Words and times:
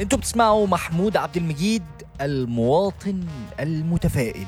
أنتوا 0.00 0.18
بتسمعوا 0.18 0.66
محمود 0.66 1.16
عبد 1.16 1.36
المجيد 1.36 1.84
المواطن 2.20 3.24
المتفائل. 3.60 4.46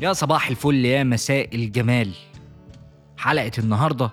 يا 0.00 0.12
صباح 0.12 0.48
الفل 0.48 0.84
يا 0.84 1.04
مساء 1.04 1.54
الجمال. 1.54 2.12
حلقة 3.16 3.52
النهاردة 3.58 4.10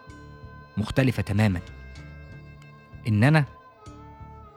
مختلفة 0.78 1.24
تماما. 1.24 1.60
إن 3.08 3.24
أنا 3.24 3.46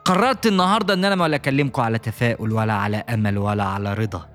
قررت 0.04 0.46
النهاردة 0.46 0.94
إن 0.94 1.04
أنا 1.04 1.22
ولا 1.22 1.36
أكلمكم 1.36 1.82
على 1.82 1.98
تفاؤل 1.98 2.52
ولا 2.52 2.72
على 2.72 2.96
أمل 2.96 3.38
ولا 3.38 3.64
على 3.64 3.94
رضا. 3.94 4.28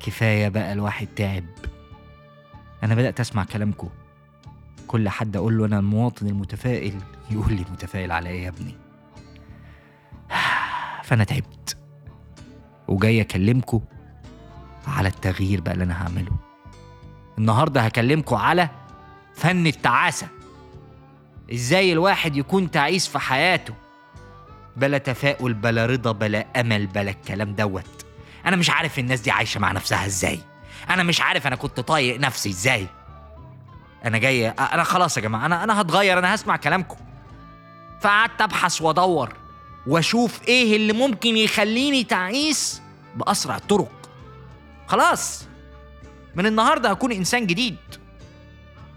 كفاية 0.00 0.48
بقى 0.48 0.72
الواحد 0.72 1.06
تعب. 1.06 1.44
أنا 2.82 2.94
بدأت 2.94 3.20
أسمع 3.20 3.44
كلامكم. 3.44 3.88
كل 4.86 5.08
حد 5.08 5.36
أقول 5.36 5.58
له 5.58 5.66
أنا 5.66 5.78
المواطن 5.78 6.26
المتفائل. 6.26 7.00
يقول 7.30 7.52
لي 7.52 7.64
متفائل 7.72 8.12
على 8.12 8.28
إيه 8.28 8.44
يا 8.44 8.48
ابني؟ 8.48 8.74
فأنا 11.04 11.24
تعبت. 11.24 11.76
وجاي 12.88 13.20
أكلمكم 13.20 13.80
على 14.86 15.08
التغيير 15.08 15.60
بقى 15.60 15.72
اللي 15.72 15.84
أنا 15.84 16.02
هعمله. 16.02 16.32
النهاردة 17.38 17.80
هكلمكم 17.80 18.36
على 18.36 18.68
فن 19.34 19.66
التعاسة. 19.66 20.28
إزاي 21.52 21.92
الواحد 21.92 22.36
يكون 22.36 22.70
تعيس 22.70 23.08
في 23.08 23.18
حياته 23.18 23.74
بلا 24.76 24.98
تفاؤل 24.98 25.54
بلا 25.54 25.86
رضا 25.86 26.12
بلا 26.12 26.46
أمل 26.60 26.86
بلا 26.86 27.10
الكلام 27.10 27.54
دوت. 27.54 28.06
أنا 28.46 28.56
مش 28.56 28.70
عارف 28.70 28.98
الناس 28.98 29.20
دي 29.20 29.30
عايشة 29.30 29.60
مع 29.60 29.72
نفسها 29.72 30.06
إزاي. 30.06 30.40
أنا 30.90 31.02
مش 31.02 31.20
عارف 31.20 31.46
أنا 31.46 31.56
كنت 31.56 31.80
طايق 31.80 32.20
نفسي 32.20 32.48
إزاي. 32.48 32.86
أنا 34.04 34.18
جاي 34.18 34.48
أنا 34.48 34.84
خلاص 34.84 35.16
يا 35.16 35.22
جماعة 35.22 35.46
أنا 35.46 35.64
أنا 35.64 35.80
هتغير 35.80 36.18
أنا 36.18 36.34
هسمع 36.34 36.56
كلامكم. 36.56 36.96
فقعدت 38.00 38.40
أبحث 38.42 38.82
وأدور 38.82 39.32
وأشوف 39.86 40.40
إيه 40.48 40.76
اللي 40.76 40.92
ممكن 40.92 41.36
يخليني 41.36 42.04
تعيس 42.04 42.82
بأسرع 43.16 43.56
الطرق. 43.56 43.92
خلاص 44.86 45.44
من 46.34 46.46
النهارده 46.46 46.90
هكون 46.90 47.12
انسان 47.12 47.46
جديد. 47.46 47.76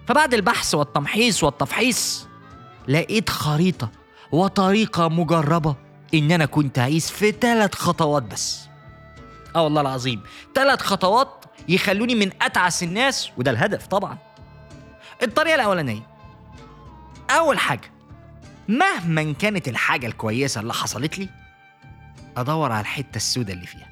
فبعد 0.08 0.34
البحث 0.34 0.76
والتمحيص 0.76 1.44
والتفحيص 1.44 2.28
لقيت 2.88 3.30
خريطة 3.30 3.90
وطريقة 4.32 5.08
مجربة 5.10 5.76
إن 6.14 6.32
أنا 6.32 6.46
كنت 6.46 6.80
اعيش 6.80 7.12
في 7.12 7.32
ثلاث 7.32 7.76
خطوات 7.76 8.24
بس. 8.24 8.68
آه 9.56 9.64
والله 9.64 9.82
العظيم 9.82 10.22
ثلاث 10.56 10.82
خطوات 10.82 11.46
يخلوني 11.70 12.16
من 12.16 12.32
أتعس 12.42 12.84
الناس 12.84 13.30
وده 13.38 13.52
الهدف 13.52 13.88
طبعا. 13.88 14.18
الطريقة 15.24 15.56
الأولانية 15.56 16.08
أول 17.30 17.60
حاجة 17.60 17.92
مهما 18.68 19.34
كانت 19.34 19.68
الحاجة 19.68 20.08
الكويسة 20.08 20.62
اللي 20.62 20.74
حصلت 20.74 21.20
لي 21.20 21.30
أدور 22.38 22.72
على 22.72 22.82
الحتة 22.82 23.16
السوداء 23.16 23.56
اللي 23.56 23.68
فيها. 23.68 23.88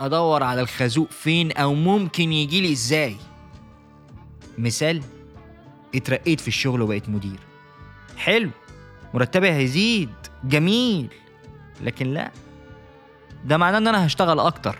أدور 0.00 0.42
على 0.42 0.60
الخازوق 0.60 1.10
فين 1.10 1.52
أو 1.52 1.74
ممكن 1.74 2.32
يجي 2.32 2.60
لي 2.60 2.72
إزاي. 2.72 3.16
مثال 4.58 5.02
اترقيت 5.94 6.40
في 6.40 6.48
الشغل 6.48 6.82
وبقيت 6.82 7.08
مدير. 7.08 7.38
حلو 8.16 8.50
مرتبي 9.14 9.50
هيزيد 9.50 10.10
جميل 10.44 11.08
لكن 11.80 12.06
لا. 12.06 12.30
ده 13.44 13.56
معناه 13.56 13.78
إن 13.78 13.88
أنا 13.88 14.06
هشتغل 14.06 14.40
أكتر. 14.40 14.78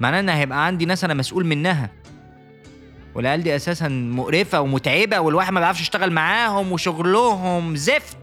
معناه 0.00 0.20
إن 0.20 0.28
هيبقى 0.28 0.66
عندي 0.66 0.84
ناس 0.84 1.04
أنا 1.04 1.14
مسؤول 1.14 1.46
منها. 1.46 1.90
والعيال 3.14 3.42
دي 3.42 3.56
أساسا 3.56 3.88
مقرفة 3.88 4.60
ومتعبة 4.60 5.20
والواحد 5.20 5.52
ما 5.52 5.60
بيعرفش 5.60 5.80
يشتغل 5.80 6.12
معاهم 6.12 6.72
وشغلهم 6.72 7.76
زفت. 7.76 8.16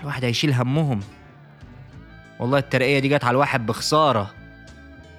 الواحد 0.00 0.24
هيشيل 0.24 0.54
همهم. 0.54 1.00
والله 2.40 2.58
الترقية 2.58 2.98
دي 2.98 3.08
جت 3.08 3.24
على 3.24 3.30
الواحد 3.30 3.66
بخسارة. 3.66 4.34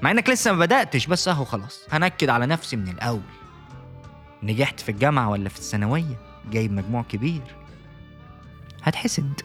مع 0.01 0.11
إنك 0.11 0.29
لسه 0.29 0.51
ما 0.51 0.59
بدأتش 0.59 1.07
بس 1.07 1.27
أهو 1.27 1.45
خلاص. 1.45 1.81
هنكد 1.91 2.29
على 2.29 2.45
نفسي 2.45 2.75
من 2.75 2.87
الأول. 2.87 3.21
نجحت 4.43 4.79
في 4.79 4.89
الجامعة 4.89 5.29
ولا 5.29 5.49
في 5.49 5.57
الثانوية؟ 5.57 6.17
جايب 6.51 6.71
مجموع 6.71 7.01
كبير. 7.01 7.41
هتحسد. 8.83 9.41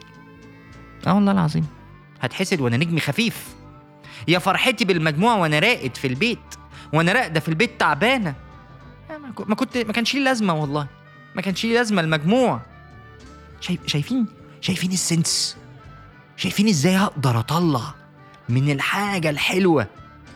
آه 1.07 1.15
والله 1.15 1.33
العظيم. 1.33 1.67
هتحسد 2.21 2.61
وأنا 2.61 2.77
نجمي 2.77 3.01
خفيف. 3.01 3.55
يا 4.29 4.39
فرحتي 4.39 4.85
بالمجموع 4.85 5.35
وأنا 5.37 5.59
راقد 5.59 5.97
في 5.97 6.07
البيت. 6.07 6.39
وأنا 6.95 7.13
راقدة 7.13 7.41
في 7.41 7.49
البيت 7.49 7.81
تعبانة. 7.81 8.35
ما 9.47 9.55
كنت 9.55 9.77
ما 9.77 9.93
كانش 9.93 10.15
لي 10.15 10.25
لازمة 10.25 10.55
والله. 10.55 10.87
ما 11.35 11.43
كانش 11.43 11.65
لي 11.65 11.75
لازمة 11.75 12.01
المجموع. 12.03 12.61
شايف 13.61 13.81
شايفين؟ 13.87 14.27
شايفين 14.61 14.93
السنس. 14.93 15.57
شايفين 16.37 16.69
إزاي 16.69 16.99
أقدر 16.99 17.39
اطلع 17.39 17.95
من 18.49 18.71
الحاجة 18.71 19.31
الحلوة 19.31 19.87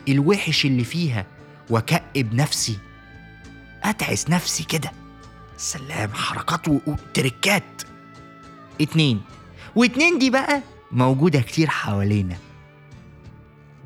الوحش 0.09 0.65
اللي 0.65 0.83
فيها 0.83 1.25
واكئب 1.69 2.33
نفسي. 2.33 2.77
اتعس 3.83 4.29
نفسي 4.29 4.63
كده. 4.63 4.91
سلام 5.57 6.13
حركات 6.13 6.67
وتركات 6.67 7.81
اتنين. 8.81 9.21
واتنين 9.75 10.19
دي 10.19 10.29
بقى 10.29 10.61
موجودة 10.91 11.41
كتير 11.41 11.69
حوالينا. 11.69 12.37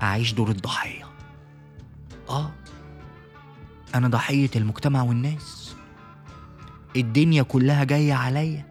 أعيش 0.02 0.34
دور 0.34 0.50
الضحية. 0.50 1.04
آه. 2.30 2.52
أنا 3.96 4.08
ضحية 4.08 4.50
المجتمع 4.56 5.02
والناس. 5.02 5.76
الدنيا 6.96 7.44
كلها 7.44 7.84
جاية 7.84 8.14
عليا. 8.14 8.66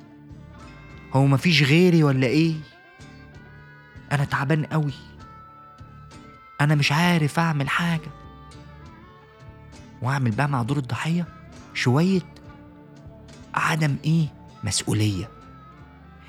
هو 1.12 1.26
مفيش 1.26 1.62
غيري 1.62 2.04
ولا 2.04 2.26
إيه؟ 2.26 2.54
أنا 4.12 4.24
تعبان 4.24 4.64
قوي 4.66 4.92
أنا 6.60 6.74
مش 6.74 6.92
عارف 6.92 7.38
أعمل 7.38 7.68
حاجة. 7.68 8.10
وأعمل 10.02 10.30
بقى 10.30 10.48
مع 10.48 10.62
دور 10.62 10.78
الضحية 10.78 11.26
شوية 11.74 12.20
عدم 13.54 13.96
إيه؟ 14.04 14.26
مسؤولية. 14.64 15.30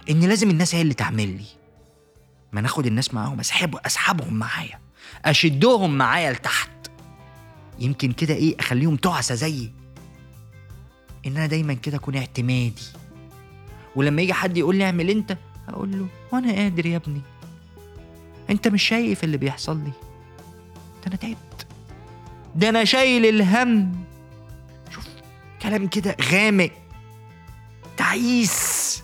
إن 0.09 0.19
لازم 0.19 0.49
الناس 0.49 0.75
هي 0.75 0.81
اللي 0.81 0.93
تعمل 0.93 1.27
لي. 1.37 1.45
ما 2.51 2.61
ناخد 2.61 2.85
الناس 2.85 3.13
معاهم 3.13 3.39
اسحب 3.39 3.75
أسحبهم 3.75 4.33
معايا. 4.33 4.79
أشدهم 5.25 5.97
معايا 5.97 6.31
لتحت. 6.31 6.69
يمكن 7.79 8.11
كده 8.11 8.33
إيه 8.33 8.55
أخليهم 8.59 8.95
تعسى 8.95 9.35
زيي. 9.35 9.71
إن 11.25 11.37
أنا 11.37 11.45
دايما 11.45 11.73
كده 11.73 11.97
أكون 11.97 12.15
اعتمادي. 12.17 12.83
ولما 13.95 14.21
يجي 14.21 14.33
حد 14.33 14.57
يقول 14.57 14.75
لي 14.75 14.85
اعمل 14.85 15.09
أنت 15.09 15.37
أقول 15.69 15.91
له 15.91 16.07
وأنا 16.31 16.53
قادر 16.53 16.85
يا 16.85 16.97
ابني. 16.97 17.21
أنت 18.49 18.67
مش 18.67 18.83
شايف 18.83 19.23
اللي 19.23 19.37
بيحصل 19.37 19.77
لي. 19.77 19.91
ده 21.01 21.07
أنا 21.07 21.15
تعبت. 21.15 21.67
ده 22.55 22.69
أنا 22.69 22.83
شايل 22.83 23.25
الهم. 23.25 24.03
شوف 24.89 25.07
كلام 25.61 25.87
كده 25.87 26.15
غامق. 26.31 26.71
تعيس. 27.97 29.03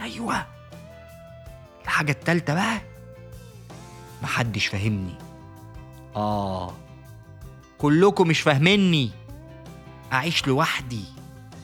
أيوه. 0.00 0.46
الحاجة 1.82 2.12
التالتة 2.12 2.54
بقى 2.54 2.80
محدش 4.22 4.66
فاهمني. 4.66 5.14
آه. 6.16 6.74
كلكم 7.82 8.28
مش 8.28 8.40
فاهميني. 8.40 9.10
أعيش 10.12 10.46
لوحدي. 10.46 11.04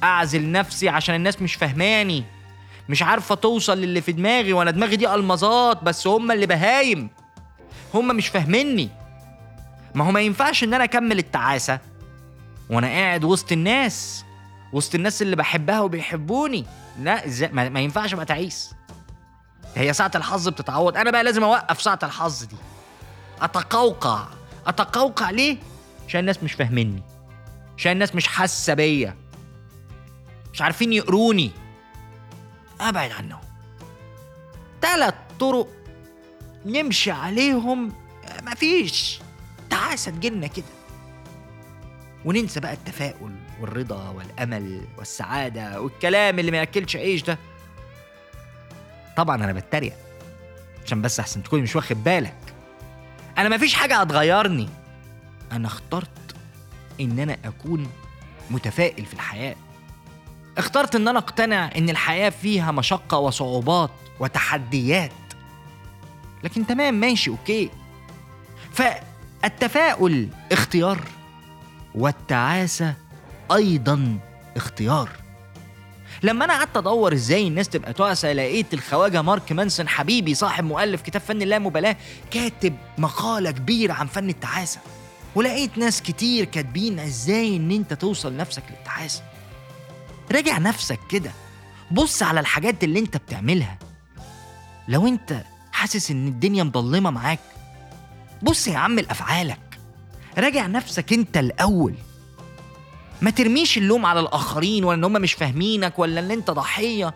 أعزل 0.02 0.52
نفسي 0.52 0.88
عشان 0.88 1.14
الناس 1.14 1.42
مش 1.42 1.54
فاهماني. 1.54 2.24
مش 2.88 3.02
عارفة 3.02 3.34
توصل 3.34 3.78
للي 3.78 4.00
في 4.00 4.12
دماغي 4.12 4.52
وأنا 4.52 4.70
دماغي 4.70 4.96
دي 4.96 5.14
ألمظات 5.14 5.84
بس 5.84 6.06
هم 6.06 6.32
اللي 6.32 6.46
بهايم. 6.46 7.10
هم 7.94 8.16
مش 8.16 8.28
فاهميني. 8.28 8.88
ما 9.94 10.04
هو 10.04 10.10
ما 10.10 10.20
ينفعش 10.20 10.64
إن 10.64 10.74
أنا 10.74 10.84
أكمل 10.84 11.18
التعاسة. 11.18 11.78
وأنا 12.70 12.86
قاعد 12.86 13.24
وسط 13.24 13.52
الناس. 13.52 14.24
وسط 14.72 14.94
الناس 14.94 15.22
اللي 15.22 15.36
بحبها 15.36 15.80
وبيحبوني. 15.80 16.64
لا 17.00 17.26
إزاي؟ 17.26 17.48
ما, 17.52 17.68
ما 17.68 17.80
ينفعش 17.80 18.12
أبقى 18.12 18.24
تعيس. 18.26 18.74
هي 19.76 19.92
ساعة 19.92 20.10
الحظ 20.14 20.48
بتتعوض. 20.48 20.96
أنا 20.96 21.10
بقى 21.10 21.24
لازم 21.24 21.44
أوقف 21.44 21.82
ساعة 21.82 21.98
الحظ 22.02 22.44
دي. 22.44 22.56
أتقوقع. 23.42 24.24
أتقوقع 24.66 25.30
ليه؟ 25.30 25.58
عشان 26.08 26.20
الناس 26.20 26.42
مش 26.42 26.52
فاهميني. 26.52 27.02
عشان 27.78 27.92
الناس 27.92 28.14
مش 28.14 28.26
حاسة 28.26 28.74
بيا. 28.74 29.16
مش 30.52 30.62
عارفين 30.62 30.92
يقروني. 30.92 31.50
أبعد 32.80 33.10
عنهم. 33.10 33.40
ثلاث 34.82 35.14
طرق 35.40 35.68
نمشي 36.66 37.10
عليهم. 37.10 37.92
مفيش. 38.42 39.20
تعاسة 39.70 40.10
تجيلنا 40.10 40.46
كده. 40.46 40.64
وننسى 42.24 42.60
بقى 42.60 42.72
التفاؤل 42.72 43.32
والرضا 43.60 44.08
والأمل 44.08 44.80
والسعادة 44.98 45.80
والكلام 45.80 46.38
اللي 46.38 46.50
ما 46.50 46.58
يأكلش 46.58 46.96
عيش 46.96 47.22
ده. 47.22 47.38
طبعا 49.16 49.36
أنا 49.44 49.52
بتريق. 49.52 49.94
عشان 50.84 51.02
بس 51.02 51.20
أحسن 51.20 51.42
تكون 51.42 51.60
مش 51.62 51.76
واخد 51.76 52.04
بالك. 52.04 52.34
أنا 53.38 53.48
مفيش 53.56 53.74
حاجة 53.74 53.96
هتغيرني. 53.96 54.68
أنا 55.52 55.66
اخترت 55.66 56.08
إن 57.00 57.18
أنا 57.18 57.36
أكون 57.44 57.90
متفائل 58.50 59.04
في 59.06 59.14
الحياة. 59.14 59.56
اخترت 60.58 60.94
إن 60.94 61.08
أنا 61.08 61.18
أقتنع 61.18 61.70
إن 61.76 61.90
الحياة 61.90 62.30
فيها 62.30 62.72
مشقة 62.72 63.18
وصعوبات 63.18 63.90
وتحديات. 64.20 65.12
لكن 66.44 66.66
تمام 66.66 66.94
ماشي 66.94 67.30
أوكي. 67.30 67.70
فالتفاؤل 68.72 70.28
اختيار 70.52 71.00
والتعاسة 71.94 72.94
أيضا 73.52 74.18
اختيار. 74.56 75.08
لما 76.22 76.44
أنا 76.44 76.56
قعدت 76.58 76.76
أدور 76.76 77.12
إزاي 77.12 77.48
الناس 77.48 77.68
تبقى 77.68 77.92
تعسى 77.92 78.32
لقيت 78.32 78.74
الخواجة 78.74 79.22
مارك 79.22 79.52
مانسون 79.52 79.88
حبيبي 79.88 80.34
صاحب 80.34 80.64
مؤلف 80.64 81.02
كتاب 81.02 81.22
فن 81.22 81.42
اللامبالاة 81.42 81.96
كاتب 82.30 82.76
مقالة 82.98 83.50
كبيرة 83.50 83.92
عن 83.92 84.06
فن 84.06 84.28
التعاسة. 84.28 84.80
ولقيت 85.38 85.78
ناس 85.78 86.02
كتير 86.02 86.44
كاتبين 86.44 86.98
إزاي 86.98 87.56
إن 87.56 87.70
أنت 87.70 87.92
توصل 87.94 88.36
نفسك 88.36 88.62
للتعاسة. 88.70 89.22
راجع 90.32 90.58
نفسك 90.58 90.98
كده. 91.10 91.30
بص 91.90 92.22
على 92.22 92.40
الحاجات 92.40 92.84
اللي 92.84 92.98
أنت 92.98 93.16
بتعملها. 93.16 93.78
لو 94.88 95.06
أنت 95.06 95.44
حاسس 95.72 96.10
إن 96.10 96.26
الدنيا 96.28 96.64
مضلمه 96.64 97.10
معاك 97.10 97.38
بص 98.42 98.68
يا 98.68 98.78
عم 98.78 98.98
لأفعالك. 98.98 99.80
راجع 100.38 100.66
نفسك 100.66 101.12
أنت 101.12 101.36
الأول. 101.36 101.94
ما 103.22 103.30
ترميش 103.30 103.78
اللوم 103.78 104.06
على 104.06 104.20
الآخرين 104.20 104.84
ولا 104.84 104.98
إن 104.98 105.04
هم 105.04 105.12
مش 105.12 105.32
فاهمينك 105.32 105.98
ولا 105.98 106.20
إن 106.20 106.30
أنت 106.30 106.50
ضحية 106.50 107.14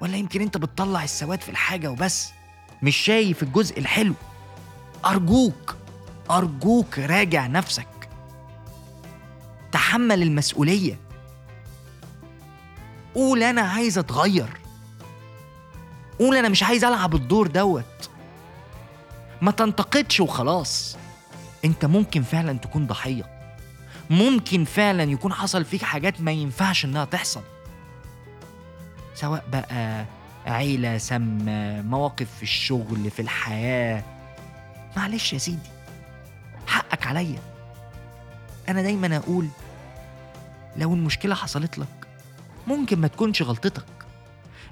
ولا 0.00 0.16
يمكن 0.16 0.40
أنت 0.40 0.56
بتطلع 0.56 1.04
السواد 1.04 1.40
في 1.40 1.48
الحاجة 1.48 1.90
وبس. 1.90 2.30
مش 2.82 2.96
شايف 2.96 3.42
الجزء 3.42 3.78
الحلو. 3.78 4.14
أرجوك. 5.04 5.83
أرجوك 6.30 6.98
راجع 6.98 7.46
نفسك. 7.46 7.86
تحمل 9.72 10.22
المسؤولية. 10.22 10.98
قول 13.14 13.42
أنا 13.42 13.60
عايز 13.62 13.98
أتغير. 13.98 14.60
قول 16.18 16.36
أنا 16.36 16.48
مش 16.48 16.62
عايز 16.62 16.84
ألعب 16.84 17.14
الدور 17.14 17.46
دوت. 17.46 18.10
ما 19.42 19.50
تنتقدش 19.50 20.20
وخلاص. 20.20 20.96
أنت 21.64 21.84
ممكن 21.84 22.22
فعلا 22.22 22.58
تكون 22.58 22.86
ضحية. 22.86 23.34
ممكن 24.10 24.64
فعلا 24.64 25.02
يكون 25.02 25.32
حصل 25.32 25.64
فيك 25.64 25.82
حاجات 25.82 26.20
ما 26.20 26.32
ينفعش 26.32 26.84
إنها 26.84 27.04
تحصل. 27.04 27.42
سواء 29.14 29.44
بقى 29.52 30.04
عيلة 30.46 30.98
سامة 30.98 31.82
مواقف 31.82 32.28
في 32.36 32.42
الشغل 32.42 33.10
في 33.10 33.22
الحياة. 33.22 34.04
معلش 34.96 35.32
يا 35.32 35.38
سيدي. 35.38 35.73
عليا. 37.06 37.42
أنا 38.68 38.82
دايما 38.82 39.16
أقول 39.16 39.48
لو 40.76 40.94
المشكلة 40.94 41.34
حصلت 41.34 41.78
لك 41.78 42.08
ممكن 42.66 43.00
ما 43.00 43.08
تكونش 43.08 43.42
غلطتك. 43.42 43.84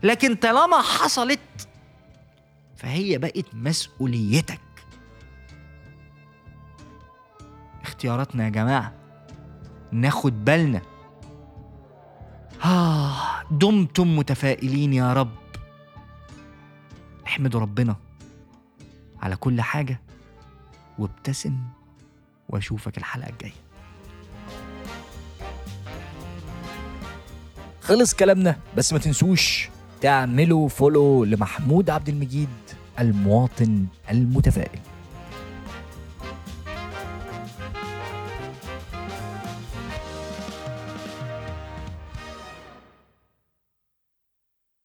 لكن 0.02 0.34
طالما 0.34 0.82
حصلت 0.82 1.68
فهي 2.76 3.18
بقت 3.18 3.54
مسؤوليتك. 3.54 4.60
اختياراتنا 7.82 8.44
يا 8.44 8.48
جماعة. 8.48 8.92
ناخد 9.92 10.44
بالنا. 10.44 10.82
آه 12.64 13.42
دمتم 13.50 14.16
متفائلين 14.16 14.92
يا 14.92 15.12
رب. 15.12 15.36
احمدوا 17.26 17.60
ربنا 17.60 17.96
على 19.22 19.36
كل 19.36 19.60
حاجة 19.60 20.00
وابتسم. 20.98 21.58
وأشوفك 22.52 22.98
الحلقة 22.98 23.30
الجاية. 23.30 23.52
خلص 27.80 28.14
كلامنا 28.14 28.56
بس 28.76 28.92
ما 28.92 28.98
تنسوش 28.98 29.68
تعملوا 30.00 30.68
فولو 30.68 31.24
لمحمود 31.24 31.90
عبد 31.90 32.08
المجيد 32.08 32.48
المواطن 32.98 33.86
المتفائل. 34.10 34.80